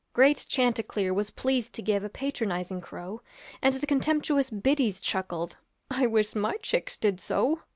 Great 0.13 0.47
chanticleer 0.49 1.13
was 1.13 1.29
pleased 1.29 1.73
to 1.73 1.81
give 1.83 2.03
A 2.03 2.09
patronizing 2.09 2.81
crow, 2.81 3.21
And 3.61 3.75
the 3.75 3.85
contemptuous 3.85 4.49
biddies 4.49 4.99
chuckled, 4.99 5.57
'I 5.91 6.07
wish 6.07 6.33
my 6.33 6.57
chicks 6.57 6.97
did 6.97 7.19
so.' 7.21 7.59